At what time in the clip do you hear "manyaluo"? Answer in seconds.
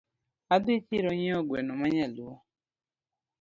1.81-2.35